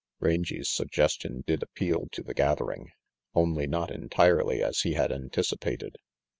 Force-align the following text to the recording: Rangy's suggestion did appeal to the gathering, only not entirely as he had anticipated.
Rangy's 0.19 0.67
suggestion 0.67 1.43
did 1.45 1.61
appeal 1.61 2.07
to 2.13 2.23
the 2.23 2.33
gathering, 2.33 2.89
only 3.35 3.67
not 3.67 3.91
entirely 3.91 4.63
as 4.63 4.79
he 4.79 4.93
had 4.93 5.11
anticipated. 5.11 5.97